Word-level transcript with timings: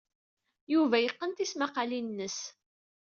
Yuba 0.73 0.97
yeqqen 0.99 1.31
tismaqqalin-nnes. 1.37 2.37